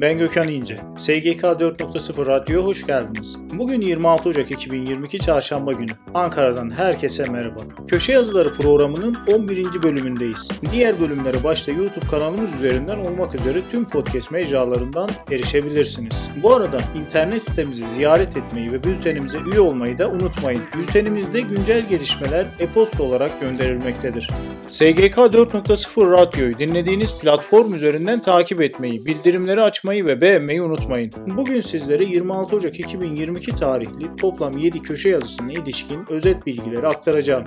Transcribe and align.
Ben 0.00 0.18
Gökhan 0.18 0.48
İnce. 0.48 0.76
SGK 0.98 1.42
4.0 1.42 2.26
Radyo'ya 2.26 2.66
hoş 2.66 2.86
geldiniz. 2.86 3.38
Bugün 3.52 3.80
26 3.80 4.28
Ocak 4.28 4.50
2022 4.50 5.18
Çarşamba 5.18 5.72
günü. 5.72 5.90
Ankara'dan 6.14 6.70
herkese 6.70 7.24
merhaba. 7.30 7.60
Köşe 7.88 8.12
Yazıları 8.12 8.52
programının 8.52 9.18
11. 9.34 9.82
bölümündeyiz. 9.82 10.48
Diğer 10.72 11.00
bölümlere 11.00 11.44
başta 11.44 11.72
YouTube 11.72 12.06
kanalımız 12.10 12.54
üzerinden 12.54 12.98
olmak 12.98 13.34
üzere 13.34 13.58
tüm 13.70 13.84
podcast 13.84 14.30
mecralarından 14.30 15.08
erişebilirsiniz. 15.30 16.28
Bu 16.42 16.54
arada 16.54 16.78
internet 16.94 17.44
sitemizi 17.44 17.88
ziyaret 17.88 18.36
etmeyi 18.36 18.72
ve 18.72 18.84
bültenimize 18.84 19.38
üye 19.52 19.60
olmayı 19.60 19.98
da 19.98 20.10
unutmayın. 20.10 20.62
Bültenimizde 20.78 21.40
güncel 21.40 21.88
gelişmeler 21.88 22.46
e-posta 22.58 23.02
olarak 23.02 23.40
gönderilmektedir. 23.40 24.30
SGK 24.68 25.16
4.0 25.16 26.12
Radyo'yu 26.12 26.58
dinlediğiniz 26.58 27.20
platform 27.20 27.74
üzerinden 27.74 28.22
takip 28.22 28.60
etmeyi, 28.60 29.06
bildirimleri 29.06 29.62
açmayı 29.62 30.06
ve 30.06 30.20
beğenmeyi 30.20 30.62
unutmayın. 30.62 31.12
Bugün 31.26 31.60
sizlere 31.60 32.04
26 32.04 32.56
Ocak 32.56 32.80
2022 32.80 33.39
tarihli 33.46 34.16
toplam 34.16 34.58
7 34.58 34.82
köşe 34.82 35.08
yazısına 35.08 35.52
ilişkin 35.52 36.06
özet 36.10 36.46
bilgileri 36.46 36.86
aktaracağım. 36.86 37.44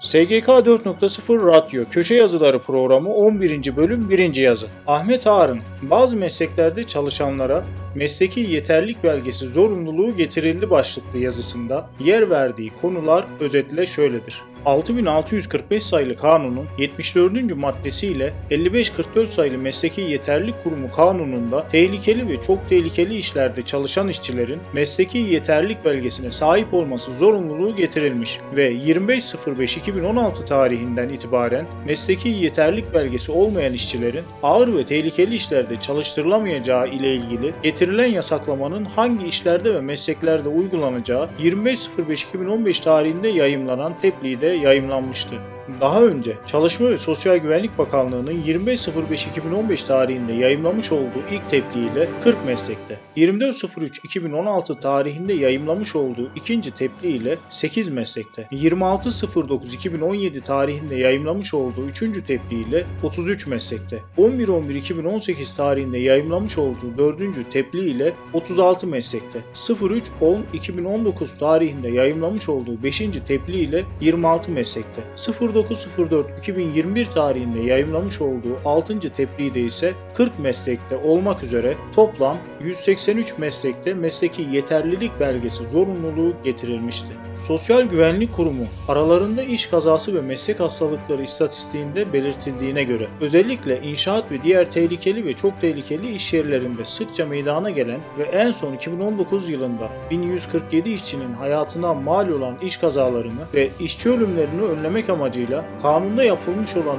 SGK 0.00 0.48
4.0 0.48 1.46
Radyo 1.46 1.84
Köşe 1.90 2.14
Yazıları 2.14 2.58
programı 2.58 3.14
11. 3.14 3.76
bölüm 3.76 4.10
1. 4.10 4.34
yazı. 4.34 4.66
Ahmet 4.86 5.26
Ağar'ın 5.26 5.60
bazı 5.82 6.16
mesleklerde 6.16 6.82
çalışanlara 6.82 7.64
mesleki 7.94 8.40
yeterlik 8.40 9.04
belgesi 9.04 9.48
zorunluluğu 9.48 10.16
getirildi 10.16 10.70
başlıklı 10.70 11.18
yazısında 11.18 11.90
yer 12.00 12.30
verdiği 12.30 12.70
konular 12.80 13.24
özetle 13.40 13.86
şöyledir. 13.86 14.42
6645 14.66 15.82
sayılı 15.82 16.16
kanunun 16.16 16.66
74. 16.78 17.56
maddesiyle 17.56 18.32
5544 18.50 19.30
sayılı 19.30 19.58
mesleki 19.58 20.00
yeterlilik 20.00 20.64
kurumu 20.64 20.90
kanununda 20.90 21.68
tehlikeli 21.68 22.28
ve 22.28 22.42
çok 22.42 22.68
tehlikeli 22.68 23.16
işlerde 23.16 23.62
çalışan 23.62 24.08
işçilerin 24.08 24.60
mesleki 24.72 25.18
yeterlilik 25.18 25.84
belgesine 25.84 26.30
sahip 26.30 26.74
olması 26.74 27.12
zorunluluğu 27.12 27.76
getirilmiş 27.76 28.38
ve 28.56 28.72
25.05.2016 28.72 30.44
tarihinden 30.44 31.08
itibaren 31.08 31.66
mesleki 31.86 32.28
yeterlilik 32.28 32.94
belgesi 32.94 33.32
olmayan 33.32 33.72
işçilerin 33.72 34.24
ağır 34.42 34.76
ve 34.76 34.86
tehlikeli 34.86 35.34
işlerde 35.34 35.76
çalıştırılamayacağı 35.76 36.88
ile 36.88 37.14
ilgili 37.14 37.52
getirilen 37.80 38.06
yasaklamanın 38.06 38.84
hangi 38.84 39.26
işlerde 39.26 39.74
ve 39.74 39.80
mesleklerde 39.80 40.48
uygulanacağı 40.48 41.28
25.05.2015 41.38 42.82
tarihinde 42.82 43.28
yayımlanan 43.28 43.94
tebliğde 44.02 44.46
yayımlanmıştı. 44.46 45.34
Daha 45.80 46.02
önce 46.02 46.36
Çalışma 46.46 46.88
ve 46.88 46.98
Sosyal 46.98 47.36
Güvenlik 47.36 47.78
Bakanlığı'nın 47.78 48.42
25.05.2015 48.42 49.86
tarihinde 49.86 50.32
yayımlamış 50.32 50.92
olduğu 50.92 51.22
ilk 51.32 51.50
tebliğiyle 51.50 52.08
40 52.24 52.46
meslekte, 52.46 52.98
24.03.2016 53.16 54.80
tarihinde 54.80 55.32
yayımlamış 55.32 55.96
olduğu 55.96 56.30
ikinci 56.36 56.70
tebliğiyle 56.70 57.38
8 57.50 57.88
meslekte, 57.88 58.42
26.09.2017 58.52 60.40
tarihinde 60.40 60.94
yayımlamış 60.94 61.54
olduğu 61.54 61.86
üçüncü 61.86 62.24
tebliğiyle 62.26 62.84
33 63.02 63.46
meslekte, 63.46 63.98
11.11.2018 64.18 65.56
tarihinde 65.56 65.98
yayımlamış 65.98 66.58
olduğu 66.58 66.98
dördüncü 66.98 67.48
tebliğiyle 67.50 68.12
36 68.32 68.86
meslekte, 68.86 69.40
03.10.2019 69.54 71.38
tarihinde 71.38 71.88
yayımlamış 71.88 72.48
olduğu 72.48 72.82
5. 72.82 73.02
tebliğiyle 73.26 73.84
26 74.00 74.50
meslekte, 74.50 75.02
09 75.40 75.59
09.04.2021 75.60 77.10
tarihinde 77.10 77.60
yayımlamış 77.60 78.20
olduğu 78.20 78.58
6. 78.64 79.00
tebliğde 79.00 79.60
ise 79.60 79.94
40 80.14 80.38
meslekte 80.38 80.96
olmak 80.96 81.42
üzere 81.42 81.74
toplam 81.94 82.38
183 82.60 83.38
meslekte 83.38 83.94
mesleki 83.94 84.42
yeterlilik 84.42 85.20
belgesi 85.20 85.68
zorunluluğu 85.68 86.34
getirilmişti. 86.44 87.08
Sosyal 87.46 87.82
Güvenlik 87.82 88.32
Kurumu 88.32 88.64
aralarında 88.88 89.42
iş 89.42 89.66
kazası 89.66 90.14
ve 90.14 90.20
meslek 90.20 90.60
hastalıkları 90.60 91.22
istatistiğinde 91.22 92.12
belirtildiğine 92.12 92.84
göre 92.84 93.06
özellikle 93.20 93.80
inşaat 93.82 94.32
ve 94.32 94.42
diğer 94.42 94.70
tehlikeli 94.70 95.24
ve 95.24 95.32
çok 95.32 95.60
tehlikeli 95.60 96.12
iş 96.12 96.32
yerlerinde 96.32 96.84
sıkça 96.84 97.26
meydana 97.26 97.70
gelen 97.70 98.00
ve 98.18 98.22
en 98.22 98.50
son 98.50 98.72
2019 98.72 99.48
yılında 99.48 99.88
1147 100.10 100.90
işçinin 100.90 101.34
hayatına 101.34 101.94
mal 101.94 102.28
olan 102.28 102.54
iş 102.62 102.76
kazalarını 102.76 103.40
ve 103.54 103.70
işçi 103.80 104.10
ölümlerini 104.10 104.62
önlemek 104.62 105.10
amacıyla 105.10 105.39
kanunda 105.82 106.24
yapılmış 106.24 106.76
olan 106.76 106.96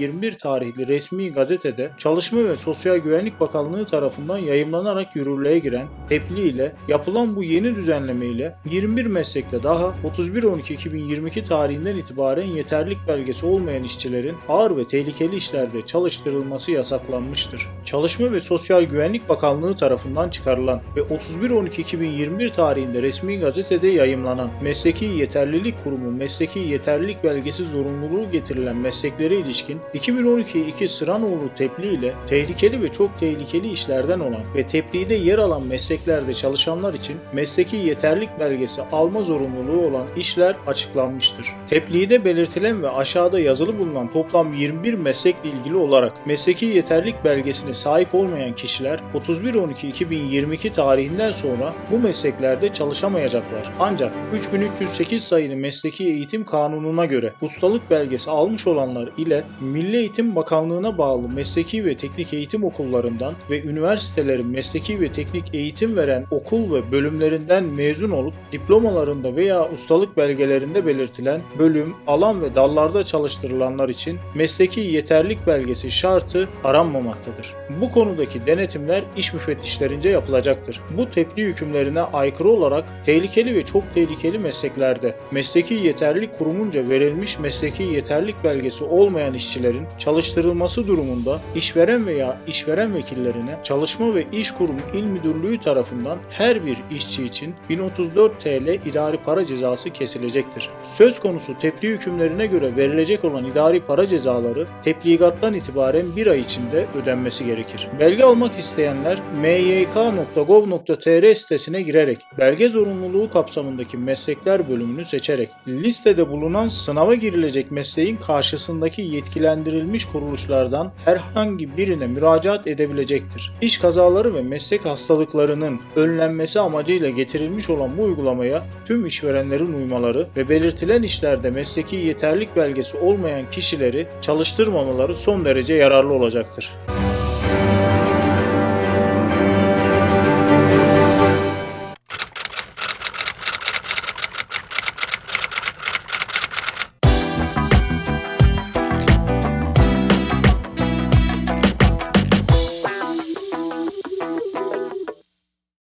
31.12.2021 0.00 0.36
tarihli 0.36 0.88
resmi 0.88 1.32
gazetede 1.32 1.90
Çalışma 1.98 2.44
ve 2.44 2.56
Sosyal 2.56 2.96
Güvenlik 2.96 3.40
Bakanlığı 3.40 3.86
tarafından 3.86 4.38
yayımlanarak 4.38 5.16
yürürlüğe 5.16 5.58
giren 5.58 5.86
tebliğ 6.08 6.48
ile 6.48 6.72
yapılan 6.88 7.36
bu 7.36 7.44
yeni 7.44 7.76
düzenleme 7.76 8.26
ile 8.26 8.56
21 8.70 9.06
meslekte 9.06 9.62
daha 9.62 9.94
31.12.2022 10.04 11.44
tarihinden 11.44 11.96
itibaren 11.96 12.46
yeterlik 12.46 12.98
belgesi 13.08 13.46
olmayan 13.46 13.82
işçilerin 13.82 14.36
ağır 14.48 14.76
ve 14.76 14.86
tehlikeli 14.86 15.36
işlerde 15.36 15.82
çalıştırılması 15.82 16.70
yasaklanmıştır. 16.70 17.68
Çalışma 17.84 18.32
ve 18.32 18.40
Sosyal 18.40 18.82
Güvenlik 18.82 19.28
Bakanlığı 19.28 19.76
tarafından 19.76 20.28
çıkarılan 20.30 20.80
ve 20.96 21.00
31.12.2021 21.00 22.52
tarihinde 22.52 23.02
resmi 23.02 23.38
gazetede 23.38 23.88
yayımlanan 23.88 24.50
Mesleki 24.62 25.04
Yeterlilik 25.04 25.84
Kurumu 25.84 26.10
Mesleki 26.10 26.58
Yeterlilik 26.58 27.15
Belgesi 27.24 27.64
zorunluluğu 27.64 28.30
getirilen 28.30 28.76
mesleklere 28.76 29.36
ilişkin 29.36 29.80
2012-2 29.94 30.88
Sıranoğlu 30.88 31.50
tebliğ 31.56 31.94
ile 31.94 32.14
tehlikeli 32.26 32.82
ve 32.82 32.92
çok 32.92 33.18
tehlikeli 33.20 33.70
işlerden 33.70 34.20
olan 34.20 34.42
ve 34.54 34.66
tebliğde 34.66 35.14
yer 35.14 35.38
alan 35.38 35.62
mesleklerde 35.62 36.34
çalışanlar 36.34 36.94
için 36.94 37.16
mesleki 37.32 37.76
yeterlik 37.76 38.40
belgesi 38.40 38.82
alma 38.92 39.22
zorunluluğu 39.22 39.86
olan 39.86 40.06
işler 40.16 40.56
açıklanmıştır. 40.66 41.48
Tebliğde 41.68 42.24
belirtilen 42.24 42.82
ve 42.82 42.90
aşağıda 42.90 43.40
yazılı 43.40 43.78
bulunan 43.78 44.12
toplam 44.12 44.52
21 44.52 44.94
meslekle 44.94 45.50
ilgili 45.50 45.76
olarak 45.76 46.26
mesleki 46.26 46.66
yeterlik 46.66 47.24
belgesine 47.24 47.74
sahip 47.74 48.14
olmayan 48.14 48.54
kişiler 48.54 49.00
31.12.2022 49.14 50.72
tarihinden 50.72 51.32
sonra 51.32 51.74
bu 51.90 51.98
mesleklerde 51.98 52.68
çalışamayacaklar. 52.68 53.72
Ancak 53.80 54.12
3308 54.34 55.24
sayılı 55.24 55.56
Mesleki 55.56 56.04
Eğitim 56.04 56.44
Kanunu'na 56.44 57.05
göre 57.06 57.32
ustalık 57.42 57.90
belgesi 57.90 58.30
almış 58.30 58.66
olanlar 58.66 59.08
ile 59.16 59.44
Milli 59.60 59.96
Eğitim 59.96 60.36
Bakanlığı'na 60.36 60.98
bağlı 60.98 61.28
mesleki 61.28 61.84
ve 61.84 61.96
teknik 61.96 62.34
eğitim 62.34 62.64
okullarından 62.64 63.34
ve 63.50 63.62
üniversitelerin 63.62 64.46
mesleki 64.46 65.00
ve 65.00 65.12
teknik 65.12 65.54
eğitim 65.54 65.96
veren 65.96 66.26
okul 66.30 66.74
ve 66.74 66.92
bölümlerinden 66.92 67.64
mezun 67.64 68.10
olup 68.10 68.34
diplomalarında 68.52 69.36
veya 69.36 69.70
ustalık 69.72 70.16
belgelerinde 70.16 70.86
belirtilen 70.86 71.40
bölüm, 71.58 71.94
alan 72.06 72.42
ve 72.42 72.54
dallarda 72.54 73.04
çalıştırılanlar 73.04 73.88
için 73.88 74.18
mesleki 74.34 74.80
yeterlik 74.80 75.46
belgesi 75.46 75.90
şartı 75.90 76.48
aranmamaktadır. 76.64 77.54
Bu 77.80 77.90
konudaki 77.90 78.46
denetimler 78.46 79.02
iş 79.16 79.34
müfettişlerince 79.34 80.08
yapılacaktır. 80.08 80.80
Bu 80.98 81.10
tebliğ 81.10 81.44
hükümlerine 81.44 82.00
aykırı 82.00 82.48
olarak 82.48 82.84
tehlikeli 83.06 83.54
ve 83.54 83.64
çok 83.64 83.94
tehlikeli 83.94 84.38
mesleklerde 84.38 85.16
mesleki 85.30 85.74
yeterlilik 85.74 86.38
kurumunca 86.38 86.88
verilmiş 86.96 87.38
mesleki 87.38 87.82
yeterlik 87.82 88.44
belgesi 88.44 88.84
olmayan 88.84 89.34
işçilerin 89.34 89.86
çalıştırılması 89.98 90.86
durumunda 90.86 91.40
işveren 91.54 92.06
veya 92.06 92.38
işveren 92.46 92.94
vekillerine 92.94 93.58
Çalışma 93.62 94.14
ve 94.14 94.24
İş 94.32 94.50
Kurumu 94.50 94.80
İl 94.94 95.04
Müdürlüğü 95.04 95.60
tarafından 95.60 96.18
her 96.30 96.66
bir 96.66 96.78
işçi 96.90 97.24
için 97.24 97.54
1034 97.68 98.40
TL 98.40 98.88
idari 98.88 99.16
para 99.16 99.44
cezası 99.44 99.90
kesilecektir. 99.90 100.70
Söz 100.84 101.20
konusu 101.20 101.58
tebliğ 101.58 101.88
hükümlerine 101.88 102.46
göre 102.46 102.76
verilecek 102.76 103.24
olan 103.24 103.44
idari 103.44 103.80
para 103.80 104.06
cezaları 104.06 104.66
tebligattan 104.82 105.54
itibaren 105.54 106.16
bir 106.16 106.26
ay 106.26 106.40
içinde 106.40 106.86
ödenmesi 107.02 107.46
gerekir. 107.46 107.88
Belge 108.00 108.24
almak 108.24 108.58
isteyenler 108.58 109.18
myk.gov.tr 109.40 111.34
sitesine 111.34 111.82
girerek 111.82 112.26
belge 112.38 112.68
zorunluluğu 112.68 113.30
kapsamındaki 113.30 113.96
meslekler 113.96 114.68
bölümünü 114.68 115.04
seçerek 115.04 115.50
listede 115.68 116.30
bulunan 116.30 116.68
sınava 116.86 117.14
girilecek 117.14 117.70
mesleğin 117.70 118.16
karşısındaki 118.16 119.02
yetkilendirilmiş 119.02 120.04
kuruluşlardan 120.04 120.92
herhangi 121.04 121.76
birine 121.76 122.06
müracaat 122.06 122.66
edebilecektir. 122.66 123.52
İş 123.60 123.78
kazaları 123.78 124.34
ve 124.34 124.42
meslek 124.42 124.84
hastalıklarının 124.84 125.80
önlenmesi 125.96 126.60
amacıyla 126.60 127.10
getirilmiş 127.10 127.70
olan 127.70 127.98
bu 127.98 128.02
uygulamaya 128.02 128.62
tüm 128.84 129.06
işverenlerin 129.06 129.72
uymaları 129.72 130.26
ve 130.36 130.48
belirtilen 130.48 131.02
işlerde 131.02 131.50
mesleki 131.50 131.96
yeterlik 131.96 132.56
belgesi 132.56 132.96
olmayan 132.96 133.50
kişileri 133.50 134.06
çalıştırmamaları 134.20 135.16
son 135.16 135.44
derece 135.44 135.74
yararlı 135.74 136.12
olacaktır. 136.12 136.70